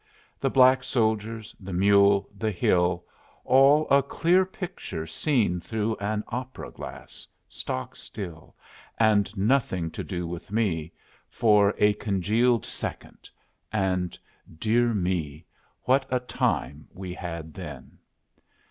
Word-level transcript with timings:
The 0.39 0.49
black 0.49 0.83
soldiers, 0.83 1.55
the 1.59 1.73
mule, 1.73 2.27
the 2.35 2.49
hill, 2.49 3.05
all 3.45 3.85
a 3.91 4.01
clear 4.01 4.47
picture 4.47 5.05
seen 5.05 5.59
through 5.59 5.95
an 5.97 6.23
opera 6.29 6.71
glass, 6.71 7.27
stock 7.47 7.95
still, 7.95 8.55
and 8.97 9.31
nothing 9.37 9.91
to 9.91 10.03
do 10.03 10.25
with 10.25 10.51
me 10.51 10.91
for 11.29 11.75
a 11.77 11.93
congealed 11.93 12.65
second. 12.65 13.29
And, 13.71 14.17
dear 14.57 14.95
me, 14.95 15.45
what 15.83 16.07
a 16.09 16.19
time 16.19 16.87
we 16.95 17.13
had 17.13 17.53
then! 17.53 17.99